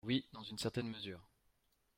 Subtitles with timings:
[0.03, 1.21] Oui, dans une certaine mesure.